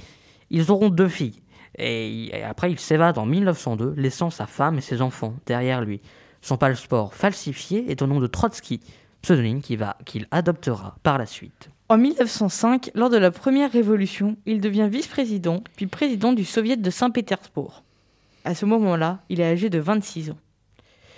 Ils 0.51 0.69
auront 0.69 0.89
deux 0.89 1.09
filles. 1.09 1.41
Et, 1.79 2.43
après, 2.47 2.71
il 2.71 2.79
s'évade 2.79 3.17
en 3.17 3.25
1902, 3.25 3.95
laissant 3.97 4.29
sa 4.29 4.45
femme 4.45 4.77
et 4.77 4.81
ses 4.81 5.01
enfants 5.01 5.33
derrière 5.47 5.81
lui. 5.81 5.99
Son 6.41 6.57
passeport 6.57 7.15
falsifié 7.15 7.89
est 7.89 8.03
au 8.03 8.07
nom 8.07 8.19
de 8.19 8.27
Trotsky, 8.27 8.79
pseudonyme 9.21 9.61
qu'il 9.61 10.27
adoptera 10.31 10.95
par 11.03 11.17
la 11.17 11.25
suite. 11.25 11.69
En 11.89 11.97
1905, 11.97 12.91
lors 12.93 13.09
de 13.09 13.17
la 13.17 13.31
première 13.31 13.71
révolution, 13.71 14.37
il 14.45 14.61
devient 14.61 14.87
vice-président, 14.91 15.63
puis 15.75 15.87
président 15.87 16.33
du 16.33 16.45
Soviet 16.45 16.77
de 16.77 16.89
Saint-Pétersbourg. 16.89 17.83
À 18.45 18.53
ce 18.53 18.65
moment-là, 18.65 19.19
il 19.29 19.39
est 19.39 19.45
âgé 19.45 19.69
de 19.69 19.79
26 19.79 20.31
ans. 20.31 20.37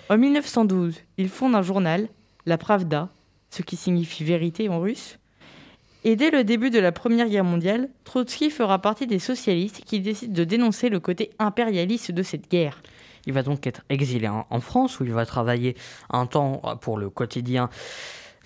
En 0.09 0.17
1912, 0.17 0.99
il 1.17 1.29
fonde 1.29 1.55
un 1.55 1.61
journal, 1.61 2.07
La 2.45 2.57
Pravda, 2.57 3.09
ce 3.49 3.61
qui 3.61 3.75
signifie 3.75 4.23
vérité 4.23 4.69
en 4.69 4.79
russe. 4.79 5.19
Et 6.03 6.15
dès 6.15 6.31
le 6.31 6.43
début 6.43 6.69
de 6.69 6.79
la 6.79 6.91
Première 6.91 7.29
Guerre 7.29 7.43
mondiale, 7.43 7.89
Trotsky 8.05 8.49
fera 8.49 8.79
partie 8.79 9.07
des 9.07 9.19
socialistes 9.19 9.83
qui 9.85 9.99
décident 9.99 10.33
de 10.33 10.43
dénoncer 10.43 10.89
le 10.89 10.99
côté 10.99 11.31
impérialiste 11.37 12.11
de 12.11 12.23
cette 12.23 12.49
guerre. 12.49 12.81
Il 13.25 13.33
va 13.33 13.43
donc 13.43 13.67
être 13.67 13.81
exilé 13.89 14.27
en 14.27 14.59
France, 14.59 14.99
où 14.99 15.03
il 15.03 15.11
va 15.11 15.25
travailler 15.25 15.75
un 16.09 16.25
temps 16.25 16.61
pour 16.81 16.97
le 16.97 17.09
quotidien 17.09 17.69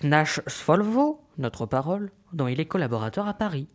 Nash 0.02 0.40
Svolvo, 0.46 1.20
notre 1.38 1.66
parole, 1.66 2.10
dont 2.32 2.48
il 2.48 2.60
est 2.60 2.66
collaborateur 2.66 3.26
à 3.26 3.34
Paris. 3.34 3.68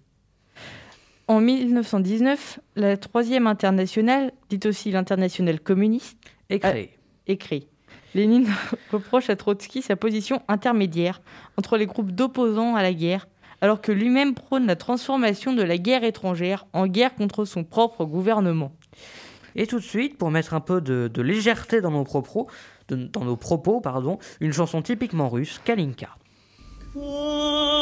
En 1.27 1.39
1919, 1.39 2.59
la 2.75 2.97
troisième 2.97 3.47
internationale, 3.47 4.31
dite 4.49 4.65
aussi 4.65 4.91
l'internationale 4.91 5.59
communiste, 5.59 6.17
est 6.49 6.59
créée. 6.59 7.67
Lénine 8.13 8.47
reproche 8.91 9.29
à 9.29 9.35
Trotsky 9.35 9.81
sa 9.81 9.95
position 9.95 10.41
intermédiaire 10.47 11.21
entre 11.57 11.77
les 11.77 11.85
groupes 11.85 12.11
d'opposants 12.11 12.75
à 12.75 12.83
la 12.83 12.93
guerre, 12.93 13.27
alors 13.61 13.79
que 13.79 13.91
lui-même 13.91 14.33
prône 14.33 14.67
la 14.67 14.75
transformation 14.75 15.53
de 15.53 15.63
la 15.63 15.77
guerre 15.77 16.03
étrangère 16.03 16.65
en 16.73 16.87
guerre 16.87 17.15
contre 17.15 17.45
son 17.45 17.63
propre 17.63 18.05
gouvernement. 18.05 18.73
Et 19.55 19.67
tout 19.67 19.79
de 19.79 19.83
suite, 19.83 20.17
pour 20.17 20.31
mettre 20.31 20.53
un 20.53 20.59
peu 20.59 20.81
de, 20.81 21.21
légèreté 21.21 21.81
dans 21.81 21.91
nos 21.91 22.03
propos, 22.03 22.47
dans 22.89 23.25
nos 23.25 23.37
propos 23.37 23.81
pardon, 23.81 24.19
une 24.39 24.53
chanson 24.53 24.81
typiquement 24.81 25.29
russe, 25.29 25.61
Kalinka. 25.63 26.09
Oh, 26.95 27.80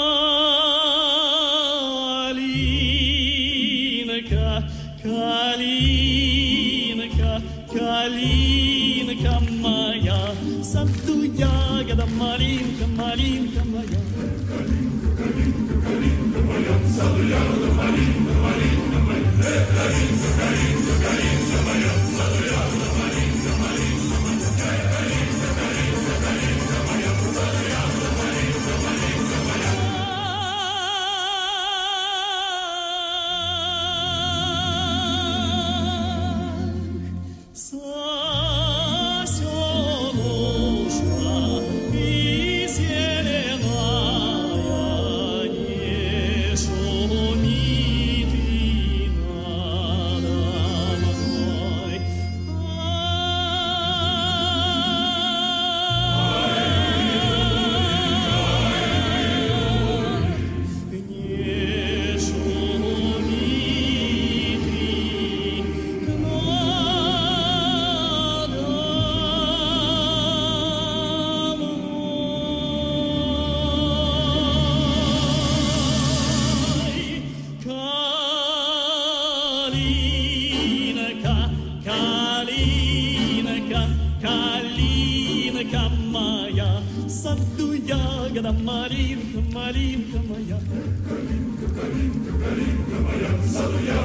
Маринка, 88.52 89.40
Маринка, 89.54 90.18
Маринка 90.18 90.18
моя. 90.28 90.60
Калинка, 91.08 91.66
калинка, 91.80 92.32
калинка 92.44 92.96
моя, 93.02 93.30
в 93.38 93.48
саду 93.48 93.78
я 93.86 93.99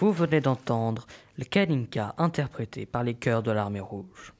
Vous 0.00 0.12
venez 0.12 0.40
d'entendre 0.40 1.06
le 1.36 1.44
Kalinka 1.44 2.14
interprété 2.16 2.86
par 2.86 3.02
les 3.02 3.14
chœurs 3.14 3.42
de 3.42 3.50
l'armée 3.50 3.80
rouge. 3.80 4.37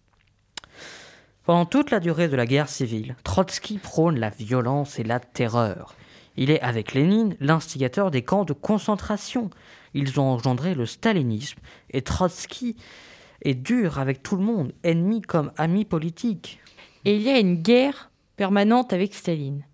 Pendant 1.49 1.65
toute 1.65 1.91
la 1.91 1.99
durée 1.99 2.29
de 2.29 2.37
la 2.37 2.45
guerre 2.45 2.69
civile, 2.69 3.17
Trotsky 3.25 3.79
prône 3.79 4.19
la 4.19 4.29
violence 4.29 4.99
et 4.99 5.03
la 5.03 5.19
terreur. 5.19 5.97
Il 6.37 6.51
est, 6.51 6.61
avec 6.61 6.93
Lénine, 6.93 7.39
l'instigateur 7.41 8.11
des 8.11 8.21
camps 8.21 8.45
de 8.45 8.53
concentration. 8.53 9.49
Ils 9.95 10.21
ont 10.21 10.25
engendré 10.25 10.75
le 10.75 10.85
stalinisme 10.85 11.59
et 11.89 12.03
Trotsky 12.03 12.77
est 13.41 13.55
dur 13.55 13.99
avec 13.99 14.23
tout 14.23 14.37
le 14.37 14.43
monde, 14.43 14.75
ennemi 14.85 15.23
comme 15.23 15.51
ami 15.57 15.87
politique. 15.87 16.61
Et 17.07 17.17
il 17.17 17.23
y 17.23 17.31
a 17.31 17.39
une 17.39 17.63
guerre 17.63 18.11
permanente 18.37 18.93
avec 18.93 19.15
Staline. 19.15 19.65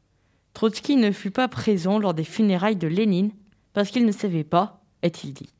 Trotsky 0.53 0.95
ne 0.95 1.11
fut 1.11 1.33
pas 1.33 1.49
présent 1.49 1.99
lors 1.99 2.15
des 2.15 2.23
funérailles 2.23 2.77
de 2.77 2.87
Lénine 2.87 3.33
parce 3.73 3.91
qu'il 3.91 4.07
ne 4.07 4.13
savait 4.13 4.45
pas, 4.45 4.81
est-il 5.03 5.35
dit. 5.35 5.53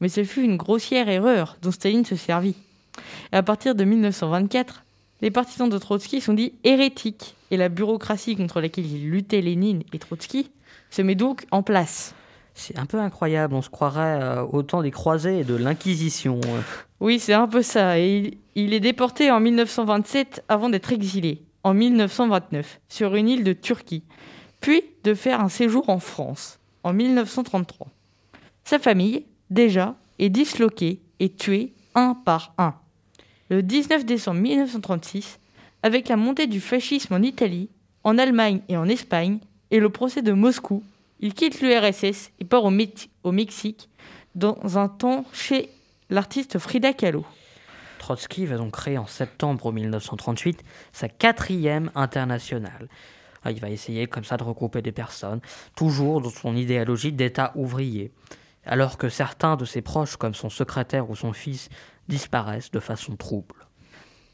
Mais 0.00 0.08
ce 0.08 0.24
fut 0.24 0.42
une 0.42 0.56
grossière 0.56 1.08
erreur 1.08 1.58
dont 1.62 1.70
Staline 1.70 2.04
se 2.04 2.16
servit. 2.16 2.56
Et 3.32 3.36
à 3.36 3.44
partir 3.44 3.76
de 3.76 3.84
1924, 3.84 4.83
les 5.24 5.30
partisans 5.30 5.70
de 5.70 5.78
Trotsky 5.78 6.20
sont 6.20 6.34
dits 6.34 6.52
hérétiques 6.64 7.34
et 7.50 7.56
la 7.56 7.70
bureaucratie 7.70 8.36
contre 8.36 8.60
laquelle 8.60 8.84
ils 8.84 9.08
luttaient 9.08 9.40
Lénine 9.40 9.82
et 9.94 9.98
Trotsky 9.98 10.50
se 10.90 11.00
met 11.00 11.14
donc 11.14 11.46
en 11.50 11.62
place. 11.62 12.14
C'est 12.52 12.78
un 12.78 12.84
peu 12.84 13.00
incroyable, 13.00 13.54
on 13.54 13.62
se 13.62 13.70
croirait 13.70 14.20
euh, 14.20 14.42
au 14.42 14.62
temps 14.62 14.82
des 14.82 14.90
croisés 14.90 15.38
et 15.38 15.44
de 15.44 15.54
l'Inquisition. 15.54 16.42
Oui, 17.00 17.18
c'est 17.18 17.32
un 17.32 17.48
peu 17.48 17.62
ça. 17.62 17.98
Et 17.98 18.18
il, 18.18 18.38
il 18.54 18.74
est 18.74 18.80
déporté 18.80 19.30
en 19.30 19.40
1927 19.40 20.44
avant 20.50 20.68
d'être 20.68 20.92
exilé, 20.92 21.40
en 21.62 21.72
1929, 21.72 22.80
sur 22.90 23.14
une 23.14 23.30
île 23.30 23.44
de 23.44 23.54
Turquie, 23.54 24.04
puis 24.60 24.82
de 25.04 25.14
faire 25.14 25.40
un 25.40 25.48
séjour 25.48 25.88
en 25.88 26.00
France, 26.00 26.60
en 26.82 26.92
1933. 26.92 27.86
Sa 28.64 28.78
famille, 28.78 29.24
déjà, 29.48 29.94
est 30.18 30.28
disloquée 30.28 31.00
et 31.18 31.30
tuée 31.30 31.72
un 31.94 32.12
par 32.12 32.52
un. 32.58 32.74
Le 33.54 33.62
19 33.62 34.04
décembre 34.04 34.40
1936, 34.40 35.38
avec 35.84 36.08
la 36.08 36.16
montée 36.16 36.48
du 36.48 36.60
fascisme 36.60 37.14
en 37.14 37.22
Italie, 37.22 37.68
en 38.02 38.18
Allemagne 38.18 38.62
et 38.68 38.76
en 38.76 38.88
Espagne, 38.88 39.38
et 39.70 39.78
le 39.78 39.90
procès 39.90 40.22
de 40.22 40.32
Moscou, 40.32 40.82
il 41.20 41.34
quitte 41.34 41.60
l'URSS 41.60 42.32
et 42.40 42.44
part 42.44 42.64
au, 42.64 43.30
Mexique 43.30 43.88
dans 44.34 44.58
un 44.76 44.88
temps 44.88 45.24
chez 45.32 45.68
l'artiste 46.10 46.58
Frida 46.58 46.92
Kahlo. 46.94 47.24
Trotsky 48.00 48.44
va 48.44 48.56
donc 48.56 48.72
créer 48.72 48.98
en 48.98 49.06
septembre 49.06 49.70
1938 49.70 50.64
sa 50.92 51.08
quatrième 51.08 51.92
internationale. 51.94 52.88
Ah, 53.44 53.52
Il 53.52 53.60
va 53.60 53.70
essayer 53.70 54.08
comme 54.08 54.24
ça 54.24 54.36
de 54.36 54.42
regrouper 54.42 54.82
des 54.82 54.90
personnes, 54.90 55.40
toujours 55.76 56.20
dans 56.20 56.30
son 56.30 56.56
idéologie 56.56 57.12
d'État 57.12 57.52
ouvrier, 57.54 58.10
alors 58.66 58.98
que 58.98 59.08
certains 59.08 59.54
de 59.54 59.64
ses 59.64 59.80
proches, 59.80 60.16
comme 60.16 60.34
son 60.34 60.50
secrétaire 60.50 61.08
ou 61.08 61.14
son 61.14 61.32
fils, 61.32 61.68
disparaissent 62.08 62.70
de 62.70 62.80
façon 62.80 63.16
trouble. 63.16 63.54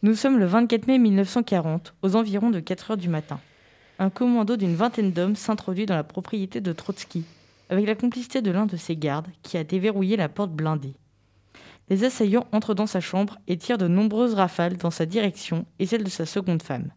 Nous 0.02 0.14
sommes 0.14 0.38
le 0.38 0.46
24 0.46 0.86
mai 0.86 0.98
1940, 0.98 1.94
aux 2.02 2.16
environs 2.16 2.50
de 2.50 2.60
4 2.60 2.92
heures 2.92 2.96
du 2.96 3.08
matin. 3.08 3.38
Un 3.98 4.08
commando 4.08 4.56
d'une 4.56 4.74
vingtaine 4.74 5.12
d'hommes 5.12 5.36
s'introduit 5.36 5.84
dans 5.84 5.94
la 5.94 6.04
propriété 6.04 6.60
de 6.60 6.72
Trotsky, 6.72 7.24
avec 7.68 7.86
la 7.86 7.94
complicité 7.94 8.40
de 8.40 8.50
l'un 8.50 8.66
de 8.66 8.76
ses 8.76 8.96
gardes 8.96 9.28
qui 9.42 9.58
a 9.58 9.64
déverrouillé 9.64 10.16
la 10.16 10.28
porte 10.28 10.52
blindée. 10.52 10.94
Les 11.90 12.04
assaillants 12.04 12.46
entrent 12.52 12.74
dans 12.74 12.86
sa 12.86 13.00
chambre 13.00 13.38
et 13.46 13.58
tirent 13.58 13.76
de 13.76 13.88
nombreuses 13.88 14.34
rafales 14.34 14.76
dans 14.76 14.90
sa 14.90 15.06
direction 15.06 15.66
et 15.78 15.86
celle 15.86 16.04
de 16.04 16.08
sa 16.08 16.24
seconde 16.24 16.62
femme. 16.62 16.92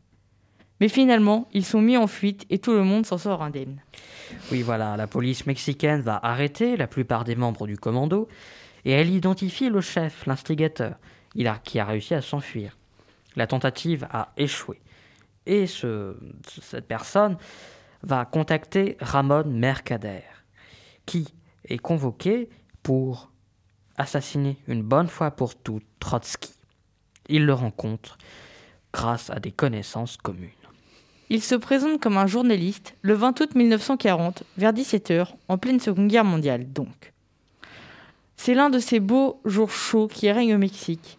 Mais 0.79 0.87
finalement, 0.87 1.47
ils 1.53 1.65
sont 1.65 1.81
mis 1.81 1.97
en 1.97 2.07
fuite 2.07 2.45
et 2.49 2.59
tout 2.59 2.73
le 2.73 2.83
monde 2.83 3.05
s'en 3.05 3.17
sort 3.17 3.41
indemne. 3.41 3.81
Oui, 4.51 4.61
voilà, 4.61 4.95
la 4.97 5.07
police 5.07 5.45
mexicaine 5.45 6.01
va 6.01 6.19
arrêter 6.21 6.77
la 6.77 6.87
plupart 6.87 7.23
des 7.23 7.35
membres 7.35 7.67
du 7.67 7.77
commando 7.77 8.27
et 8.85 8.91
elle 8.91 9.09
identifie 9.09 9.69
le 9.69 9.81
chef, 9.81 10.25
l'instigateur, 10.25 10.95
qui 11.63 11.79
a 11.79 11.85
réussi 11.85 12.13
à 12.13 12.21
s'enfuir. 12.21 12.77
La 13.35 13.47
tentative 13.47 14.07
a 14.11 14.31
échoué. 14.37 14.79
Et 15.45 15.67
ce- 15.67 16.15
cette 16.61 16.87
personne 16.87 17.37
va 18.03 18.25
contacter 18.25 18.97
Ramon 18.99 19.45
Mercader, 19.45 20.21
qui 21.05 21.27
est 21.67 21.79
convoqué 21.79 22.49
pour 22.83 23.31
assassiner 23.97 24.57
une 24.67 24.83
bonne 24.83 25.07
fois 25.07 25.31
pour 25.31 25.55
toutes 25.55 25.85
Trotsky. 25.99 26.53
Il 27.29 27.45
le 27.45 27.53
rencontre 27.53 28.17
grâce 28.91 29.29
à 29.29 29.39
des 29.39 29.51
connaissances 29.51 30.17
communes. 30.17 30.49
Il 31.29 31.41
se 31.41 31.55
présente 31.55 32.01
comme 32.01 32.17
un 32.17 32.27
journaliste 32.27 32.95
le 33.01 33.13
20 33.13 33.39
août 33.39 33.55
1940, 33.55 34.43
vers 34.57 34.73
17h, 34.73 35.33
en 35.47 35.57
pleine 35.57 35.79
Seconde 35.79 36.09
Guerre 36.09 36.25
mondiale 36.25 36.71
donc. 36.71 37.12
C'est 38.45 38.55
l'un 38.55 38.69
de 38.69 38.79
ces 38.79 38.99
beaux 38.99 39.39
jours 39.45 39.71
chauds 39.71 40.09
qui 40.09 40.29
règnent 40.29 40.55
au 40.55 40.57
Mexique. 40.57 41.17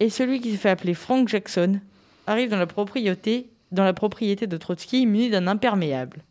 Et 0.00 0.08
celui 0.08 0.40
qui 0.40 0.52
se 0.52 0.56
fait 0.56 0.70
appeler 0.70 0.94
Frank 0.94 1.28
Jackson 1.28 1.80
arrive 2.26 2.48
dans 2.48 2.56
la 2.56 2.66
propriété, 2.66 3.50
dans 3.72 3.84
la 3.84 3.92
propriété 3.92 4.46
de 4.46 4.56
Trotsky 4.56 5.04
muni 5.04 5.28
d'un 5.28 5.48
imperméable. 5.48 6.24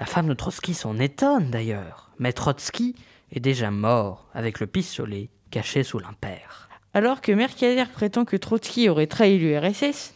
La 0.00 0.06
femme 0.06 0.26
de 0.26 0.34
Trotsky 0.34 0.74
s'en 0.74 0.98
étonne 0.98 1.52
d'ailleurs, 1.52 2.10
mais 2.18 2.32
Trotsky 2.32 2.96
est 3.30 3.38
déjà 3.38 3.70
mort 3.70 4.26
avec 4.34 4.58
le 4.58 4.66
pistolet 4.66 5.30
caché 5.52 5.84
sous 5.84 6.00
l'impair. 6.00 6.68
Alors 6.92 7.20
que 7.20 7.30
Mercader 7.30 7.84
prétend 7.92 8.24
que 8.24 8.36
Trotsky 8.36 8.88
aurait 8.88 9.06
trahi 9.06 9.38
l'URSS, 9.38 10.14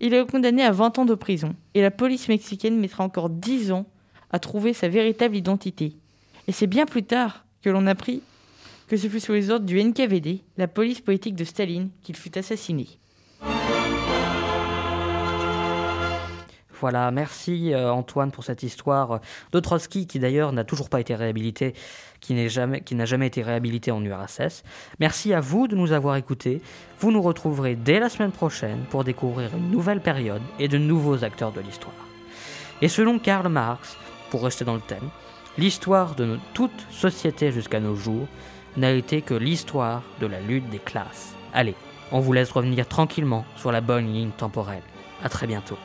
il 0.00 0.14
est 0.14 0.28
condamné 0.28 0.64
à 0.64 0.72
20 0.72 0.98
ans 0.98 1.04
de 1.04 1.14
prison 1.14 1.54
et 1.74 1.80
la 1.80 1.92
police 1.92 2.26
mexicaine 2.26 2.76
mettra 2.76 3.04
encore 3.04 3.30
10 3.30 3.70
ans 3.70 3.86
à 4.32 4.40
trouver 4.40 4.72
sa 4.72 4.88
véritable 4.88 5.36
identité. 5.36 5.94
Et 6.48 6.52
c'est 6.52 6.66
bien 6.66 6.86
plus 6.86 7.04
tard 7.04 7.44
que 7.62 7.70
l'on 7.70 7.86
apprit 7.86 8.22
que 8.90 8.96
ce 8.96 9.06
fut 9.06 9.20
sous 9.20 9.32
les 9.32 9.50
ordres 9.50 9.66
du 9.66 9.80
NKVD, 9.80 10.40
la 10.56 10.66
police 10.66 11.00
politique 11.00 11.36
de 11.36 11.44
Staline, 11.44 11.90
qu'il 12.02 12.16
fut 12.16 12.36
assassiné. 12.36 12.88
Voilà, 16.80 17.12
merci 17.12 17.72
euh, 17.72 17.92
Antoine 17.92 18.32
pour 18.32 18.42
cette 18.42 18.64
histoire 18.64 19.20
de 19.52 19.60
Trotsky 19.60 20.08
qui 20.08 20.18
d'ailleurs 20.18 20.52
n'a 20.52 20.64
toujours 20.64 20.88
pas 20.88 20.98
été 20.98 21.14
réhabilité, 21.14 21.74
qui 22.18 22.34
n'est 22.34 22.48
jamais, 22.48 22.82
n'a 22.90 23.04
jamais 23.04 23.28
été 23.28 23.42
réhabilité 23.42 23.92
en 23.92 24.04
URSS. 24.04 24.64
Merci 24.98 25.34
à 25.34 25.40
vous 25.40 25.68
de 25.68 25.76
nous 25.76 25.92
avoir 25.92 26.16
écoutés. 26.16 26.60
Vous 26.98 27.12
nous 27.12 27.22
retrouverez 27.22 27.76
dès 27.76 28.00
la 28.00 28.08
semaine 28.08 28.32
prochaine 28.32 28.80
pour 28.90 29.04
découvrir 29.04 29.54
une 29.54 29.70
nouvelle 29.70 30.00
période 30.00 30.42
et 30.58 30.66
de 30.66 30.78
nouveaux 30.78 31.22
acteurs 31.22 31.52
de 31.52 31.60
l'histoire. 31.60 31.94
Et 32.82 32.88
selon 32.88 33.20
Karl 33.20 33.48
Marx, 33.48 33.96
pour 34.30 34.42
rester 34.42 34.64
dans 34.64 34.74
le 34.74 34.80
thème, 34.80 35.10
l'histoire 35.58 36.16
de 36.16 36.40
toute 36.54 36.86
société 36.90 37.52
jusqu'à 37.52 37.78
nos 37.78 37.94
jours 37.94 38.26
n'a 38.76 38.92
été 38.92 39.22
que 39.22 39.34
l'histoire 39.34 40.02
de 40.20 40.26
la 40.26 40.40
lutte 40.40 40.68
des 40.70 40.78
classes. 40.78 41.34
Allez, 41.52 41.74
on 42.12 42.20
vous 42.20 42.32
laisse 42.32 42.50
revenir 42.50 42.86
tranquillement 42.86 43.44
sur 43.56 43.72
la 43.72 43.80
bonne 43.80 44.12
ligne 44.12 44.30
temporelle. 44.30 44.82
À 45.22 45.28
très 45.28 45.46
bientôt. 45.46 45.78